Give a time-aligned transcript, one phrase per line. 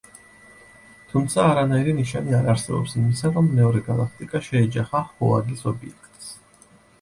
[1.09, 6.35] თუმცა, არანაირი ნიშანი არ არსებობს იმისა, რომ მეორე გალაქტიკა შეეჯახა ჰოაგის ობიექტს.